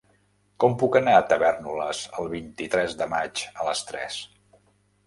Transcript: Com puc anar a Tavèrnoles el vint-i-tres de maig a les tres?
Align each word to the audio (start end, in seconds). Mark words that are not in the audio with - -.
Com 0.63 0.77
puc 0.83 0.95
anar 0.99 1.13
a 1.17 1.27
Tavèrnoles 1.33 2.01
el 2.23 2.33
vint-i-tres 2.35 2.97
de 3.03 3.13
maig 3.17 3.47
a 3.61 3.71
les 3.71 3.87
tres? 3.93 4.21